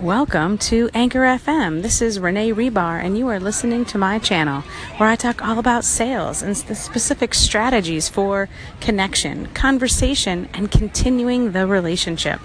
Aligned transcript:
Welcome 0.00 0.58
to 0.58 0.90
Anchor 0.92 1.20
FM. 1.20 1.80
This 1.80 2.02
is 2.02 2.20
Renee 2.20 2.52
Hribar, 2.52 3.02
and 3.02 3.16
you 3.16 3.28
are 3.28 3.40
listening 3.40 3.86
to 3.86 3.96
my 3.96 4.18
channel 4.18 4.60
where 4.98 5.08
I 5.08 5.16
talk 5.16 5.42
all 5.42 5.58
about 5.58 5.86
sales 5.86 6.42
and 6.42 6.54
the 6.54 6.74
specific 6.74 7.32
strategies 7.32 8.06
for 8.06 8.50
connection, 8.78 9.46
conversation, 9.54 10.50
and 10.52 10.70
continuing 10.70 11.52
the 11.52 11.66
relationship. 11.66 12.40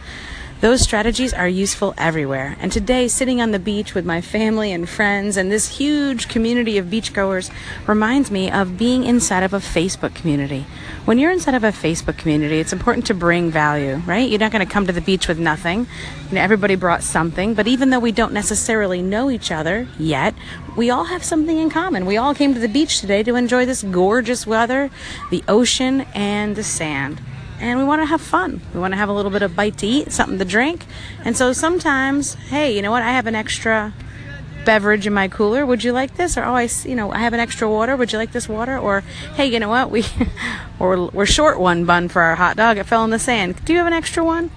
Those 0.62 0.82
strategies 0.82 1.34
are 1.34 1.48
useful 1.48 1.96
everywhere. 1.98 2.56
And 2.60 2.72
today, 2.72 3.08
sitting 3.08 3.42
on 3.42 3.50
the 3.50 3.58
beach 3.58 3.96
with 3.96 4.06
my 4.06 4.22
family 4.22 4.72
and 4.72 4.88
friends 4.88 5.36
and 5.36 5.52
this 5.52 5.80
huge 5.80 6.28
community 6.28 6.78
of 6.78 6.86
beachgoers 6.86 7.50
reminds 7.88 8.30
me 8.30 8.52
of 8.52 8.78
being 8.78 9.04
inside 9.04 9.42
of 9.42 9.56
a 9.56 9.58
Facebook 9.58 10.14
community. 10.14 10.68
When 11.06 11.18
you're 11.18 11.32
inside 11.32 11.56
of 11.56 11.64
a 11.64 11.72
Facebook 11.72 12.20
community, 12.20 12.60
it's 12.60 12.74
important 12.74 13.08
to 13.08 13.16
bring 13.16 13.50
value, 13.50 13.96
right? 14.06 14.30
You're 14.30 14.38
not 14.38 14.52
going 14.52 14.64
to 14.64 14.72
come 14.72 14.86
to 14.86 14.94
the 14.94 15.02
beach 15.02 15.28
with 15.28 15.40
nothing. 15.40 15.88
You 16.30 16.36
know, 16.36 16.42
everybody 16.42 16.76
brought 16.76 17.02
something, 17.02 17.56
but 17.56 17.68
even 17.68 17.90
though 17.90 18.00
we 18.00 18.12
don't 18.12 18.32
necessarily 18.32 19.02
know 19.02 19.32
each 19.32 19.52
other 19.52 19.88
yet, 19.98 20.36
we 20.78 20.92
all 20.92 21.06
have 21.06 21.24
something 21.24 21.58
in 21.58 21.72
common. 21.72 22.06
We 22.06 22.18
all 22.18 22.36
came 22.36 22.54
to 22.54 22.60
the 22.60 22.68
beach 22.68 23.00
today 23.00 23.24
to 23.24 23.36
enjoy 23.36 23.66
this 23.66 23.82
gorgeous 23.82 24.46
weather, 24.46 24.92
the 25.32 25.44
ocean, 25.48 26.02
and 26.14 26.56
the 26.56 26.64
sand 26.64 27.20
and 27.62 27.78
we 27.78 27.86
want 27.86 28.02
to 28.02 28.08
have 28.08 28.22
fun. 28.22 28.60
We 28.74 28.80
want 28.80 28.94
to 28.94 28.98
have 28.98 29.08
a 29.08 29.14
little 29.14 29.32
bit 29.32 29.44
of 29.44 29.56
bite 29.56 29.78
to 29.78 29.88
eat, 29.88 30.12
something 30.12 30.40
to 30.40 30.46
drink. 30.46 30.86
And 31.24 31.38
so 31.38 31.54
sometimes, 31.54 32.34
hey, 32.34 32.76
you 32.76 32.82
know 32.82 32.92
what? 32.92 33.04
I 33.04 33.12
have 33.12 33.28
an 33.28 33.36
extra 33.36 33.94
beverage 34.66 35.06
in 35.08 35.14
my 35.14 35.28
cooler. 35.28 35.66
Would 35.66 35.84
you 35.84 35.92
like 35.92 36.16
this? 36.16 36.38
Or 36.38 36.44
oh, 36.44 36.56
I, 36.56 36.68
you 36.84 36.96
know, 36.96 37.12
I 37.12 37.20
have 37.20 37.34
an 37.34 37.40
extra 37.40 37.70
water. 37.70 37.96
Would 37.96 38.12
you 38.12 38.18
like 38.18 38.32
this 38.32 38.50
water? 38.50 38.78
Or 38.78 39.02
hey, 39.36 39.46
you 39.46 39.60
know 39.60 39.70
what? 39.70 39.92
We 39.92 40.06
or 40.80 41.08
we're 41.08 41.28
short 41.28 41.60
one 41.60 41.86
bun 41.86 42.10
for 42.10 42.24
our 42.24 42.36
hot 42.36 42.58
dog. 42.58 42.78
It 42.78 42.86
fell 42.86 43.04
in 43.04 43.12
the 43.12 43.20
sand. 43.20 43.64
Do 43.64 43.74
you 43.74 43.80
have 43.80 43.88
an 43.88 43.94
extra 43.94 44.24
one? 44.24 44.50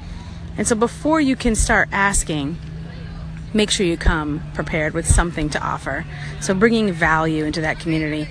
And 0.56 0.66
so 0.66 0.74
before 0.74 1.20
you 1.20 1.36
can 1.36 1.54
start 1.54 1.90
asking, 1.92 2.56
make 3.52 3.70
sure 3.70 3.84
you 3.84 3.96
come 3.96 4.42
prepared 4.54 4.94
with 4.94 5.06
something 5.06 5.50
to 5.50 5.62
offer. 5.62 6.06
So 6.40 6.54
bringing 6.54 6.90
value 6.92 7.44
into 7.44 7.60
that 7.60 7.78
community. 7.78 8.28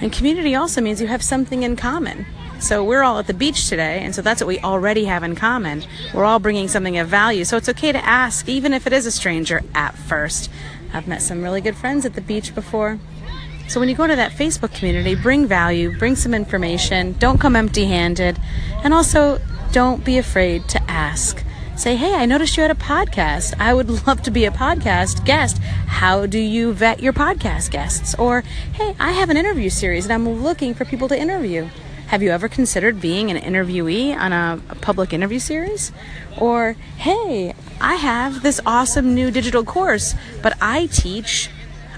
And 0.00 0.12
community 0.12 0.54
also 0.54 0.80
means 0.80 1.00
you 1.00 1.06
have 1.06 1.22
something 1.22 1.62
in 1.62 1.76
common. 1.76 2.26
So 2.60 2.84
we're 2.84 3.02
all 3.02 3.18
at 3.18 3.26
the 3.26 3.34
beach 3.34 3.68
today, 3.68 4.00
and 4.02 4.14
so 4.14 4.20
that's 4.20 4.42
what 4.42 4.48
we 4.48 4.58
already 4.60 5.06
have 5.06 5.22
in 5.22 5.34
common. 5.34 5.82
We're 6.12 6.24
all 6.24 6.38
bringing 6.38 6.68
something 6.68 6.98
of 6.98 7.08
value. 7.08 7.44
So 7.44 7.56
it's 7.56 7.70
okay 7.70 7.90
to 7.90 8.04
ask, 8.04 8.48
even 8.48 8.74
if 8.74 8.86
it 8.86 8.92
is 8.92 9.06
a 9.06 9.10
stranger 9.10 9.62
at 9.74 9.96
first. 9.96 10.50
I've 10.92 11.08
met 11.08 11.22
some 11.22 11.42
really 11.42 11.60
good 11.60 11.76
friends 11.76 12.04
at 12.04 12.14
the 12.14 12.20
beach 12.20 12.54
before. 12.54 12.98
So 13.68 13.80
when 13.80 13.88
you 13.88 13.94
go 13.94 14.06
to 14.06 14.16
that 14.16 14.32
Facebook 14.32 14.74
community, 14.74 15.14
bring 15.14 15.46
value, 15.46 15.96
bring 15.96 16.16
some 16.16 16.34
information, 16.34 17.12
don't 17.18 17.40
come 17.40 17.56
empty 17.56 17.86
handed, 17.86 18.38
and 18.84 18.92
also 18.92 19.40
don't 19.72 20.04
be 20.04 20.18
afraid 20.18 20.68
to 20.70 20.82
ask. 20.90 21.42
Say, 21.76 21.96
hey, 21.96 22.14
I 22.14 22.26
noticed 22.26 22.58
you 22.58 22.62
had 22.62 22.70
a 22.70 22.74
podcast. 22.74 23.54
I 23.58 23.72
would 23.72 23.88
love 24.06 24.22
to 24.24 24.30
be 24.30 24.44
a 24.44 24.50
podcast 24.50 25.24
guest. 25.24 25.58
How 25.86 26.26
do 26.26 26.38
you 26.38 26.74
vet 26.74 27.00
your 27.00 27.14
podcast 27.14 27.70
guests? 27.70 28.14
Or, 28.16 28.42
hey, 28.74 28.94
I 29.00 29.12
have 29.12 29.30
an 29.30 29.38
interview 29.38 29.70
series 29.70 30.04
and 30.04 30.12
I'm 30.12 30.42
looking 30.42 30.74
for 30.74 30.84
people 30.84 31.08
to 31.08 31.18
interview. 31.18 31.70
Have 32.10 32.24
you 32.24 32.30
ever 32.30 32.48
considered 32.48 33.00
being 33.00 33.30
an 33.30 33.36
interviewee 33.36 34.16
on 34.16 34.32
a, 34.32 34.60
a 34.68 34.74
public 34.74 35.12
interview 35.12 35.38
series? 35.38 35.92
Or, 36.40 36.72
hey, 36.96 37.54
I 37.80 37.94
have 37.94 38.42
this 38.42 38.60
awesome 38.66 39.14
new 39.14 39.30
digital 39.30 39.62
course, 39.62 40.16
but 40.42 40.58
I 40.60 40.86
teach 40.86 41.50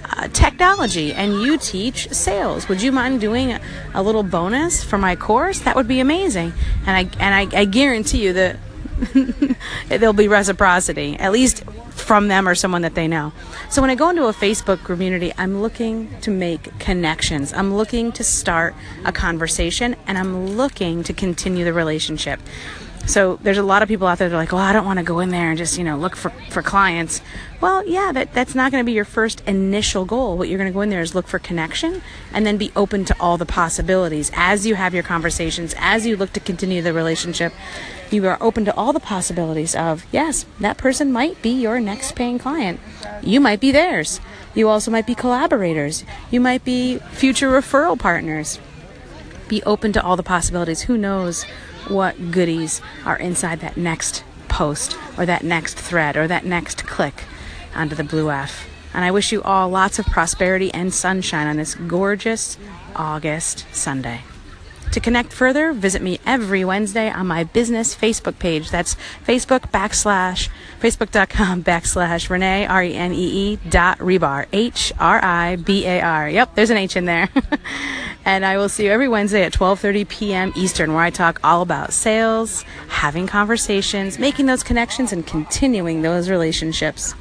uh, 0.04 0.28
technology 0.28 1.14
and 1.14 1.40
you 1.40 1.56
teach 1.56 2.10
sales. 2.10 2.68
Would 2.68 2.82
you 2.82 2.92
mind 2.92 3.22
doing 3.22 3.52
a, 3.52 3.60
a, 3.94 4.02
little 4.02 4.22
bonus 4.22 4.84
for 4.84 4.98
my 4.98 5.16
course? 5.16 5.60
That 5.60 5.76
would 5.76 5.88
be 5.88 5.98
amazing. 5.98 6.52
And 6.86 6.90
I 6.90 7.08
and 7.18 7.34
I, 7.34 7.60
I 7.60 7.64
guarantee 7.64 8.22
you 8.22 8.34
that 8.34 8.58
there'll 9.88 10.12
be 10.12 10.28
reciprocity, 10.28 11.16
at 11.18 11.32
least 11.32 11.64
from 12.02 12.28
them 12.28 12.48
or 12.48 12.54
someone 12.54 12.82
that 12.82 12.94
they 12.94 13.08
know. 13.08 13.32
So 13.70 13.80
when 13.80 13.90
I 13.90 13.94
go 13.94 14.10
into 14.10 14.26
a 14.26 14.32
Facebook 14.32 14.84
community, 14.84 15.32
I'm 15.38 15.62
looking 15.62 16.10
to 16.20 16.30
make 16.30 16.78
connections. 16.78 17.52
I'm 17.52 17.74
looking 17.74 18.12
to 18.12 18.24
start 18.24 18.74
a 19.04 19.12
conversation 19.12 19.96
and 20.06 20.18
I'm 20.18 20.56
looking 20.56 21.02
to 21.04 21.12
continue 21.12 21.64
the 21.64 21.72
relationship. 21.72 22.40
So 23.06 23.36
there's 23.42 23.58
a 23.58 23.62
lot 23.62 23.82
of 23.82 23.88
people 23.88 24.06
out 24.06 24.18
there 24.18 24.28
that 24.28 24.34
are 24.34 24.38
like, 24.38 24.52
well, 24.52 24.62
I 24.62 24.72
don't 24.72 24.84
want 24.84 24.98
to 24.98 25.04
go 25.04 25.20
in 25.20 25.30
there 25.30 25.50
and 25.50 25.58
just, 25.58 25.76
you 25.76 25.84
know, 25.84 25.96
look 25.96 26.16
for, 26.16 26.30
for 26.50 26.62
clients. 26.62 27.20
Well, 27.60 27.86
yeah, 27.86 28.12
that, 28.12 28.32
that's 28.32 28.54
not 28.54 28.72
going 28.72 28.82
to 28.82 28.86
be 28.86 28.92
your 28.92 29.04
first 29.04 29.42
initial 29.46 30.04
goal. 30.04 30.38
What 30.38 30.48
you're 30.48 30.58
going 30.58 30.70
to 30.70 30.74
go 30.74 30.80
in 30.80 30.90
there 30.90 31.00
is 31.00 31.14
look 31.14 31.26
for 31.26 31.38
connection 31.38 32.00
and 32.32 32.46
then 32.46 32.56
be 32.56 32.70
open 32.76 33.04
to 33.06 33.16
all 33.20 33.36
the 33.36 33.46
possibilities 33.46 34.30
as 34.34 34.66
you 34.66 34.76
have 34.76 34.94
your 34.94 35.02
conversations, 35.02 35.74
as 35.78 36.06
you 36.06 36.16
look 36.16 36.32
to 36.32 36.40
continue 36.40 36.80
the 36.80 36.92
relationship 36.92 37.52
you 38.12 38.26
are 38.26 38.36
open 38.40 38.64
to 38.66 38.76
all 38.76 38.92
the 38.92 39.00
possibilities 39.00 39.74
of, 39.74 40.04
yes, 40.12 40.44
that 40.60 40.76
person 40.76 41.10
might 41.10 41.40
be 41.40 41.50
your 41.50 41.80
next 41.80 42.14
paying 42.14 42.38
client. 42.38 42.78
You 43.22 43.40
might 43.40 43.60
be 43.60 43.72
theirs. 43.72 44.20
You 44.54 44.68
also 44.68 44.90
might 44.90 45.06
be 45.06 45.14
collaborators. 45.14 46.04
You 46.30 46.40
might 46.40 46.64
be 46.64 46.98
future 47.12 47.50
referral 47.50 47.98
partners. 47.98 48.58
Be 49.48 49.62
open 49.64 49.92
to 49.92 50.02
all 50.02 50.16
the 50.16 50.22
possibilities. 50.22 50.82
Who 50.82 50.96
knows 50.96 51.44
what 51.88 52.30
goodies 52.30 52.80
are 53.04 53.16
inside 53.16 53.60
that 53.60 53.76
next 53.76 54.24
post 54.48 54.96
or 55.16 55.26
that 55.26 55.44
next 55.44 55.78
thread 55.78 56.16
or 56.16 56.28
that 56.28 56.44
next 56.44 56.86
click 56.86 57.24
onto 57.74 57.94
the 57.94 58.04
Blue 58.04 58.30
F. 58.30 58.68
And 58.94 59.04
I 59.04 59.10
wish 59.10 59.32
you 59.32 59.42
all 59.42 59.68
lots 59.68 59.98
of 59.98 60.06
prosperity 60.06 60.72
and 60.74 60.92
sunshine 60.92 61.46
on 61.46 61.56
this 61.56 61.74
gorgeous 61.74 62.58
August 62.94 63.66
Sunday. 63.72 64.22
To 64.92 65.00
connect 65.00 65.32
further, 65.32 65.72
visit 65.72 66.02
me 66.02 66.20
every 66.26 66.66
Wednesday 66.66 67.10
on 67.10 67.26
my 67.26 67.44
business 67.44 67.96
Facebook 67.96 68.38
page. 68.38 68.70
That's 68.70 68.94
Facebook 69.26 69.70
backslash, 69.72 70.50
facebook.com 70.82 71.64
backslash 71.64 72.28
Renee, 72.28 72.66
R-E-N-E-E 72.66 73.56
dot 73.70 74.00
Hribar, 74.00 74.46
H-R-I-B-A-R. 74.52 76.28
Yep, 76.28 76.54
there's 76.54 76.68
an 76.68 76.76
H 76.76 76.96
in 76.96 77.06
there. 77.06 77.30
and 78.24 78.44
I 78.44 78.56
will 78.56 78.68
see 78.68 78.84
you 78.84 78.90
every 78.90 79.08
Wednesday 79.08 79.42
at 79.42 79.52
12:30 79.52 80.08
p.m. 80.08 80.52
Eastern 80.56 80.94
where 80.94 81.02
I 81.02 81.10
talk 81.10 81.40
all 81.42 81.62
about 81.62 81.92
sales, 81.92 82.62
having 82.88 83.26
conversations, 83.26 84.18
making 84.18 84.46
those 84.46 84.62
connections 84.62 85.12
and 85.12 85.26
continuing 85.26 86.02
those 86.02 86.30
relationships. 86.30 87.14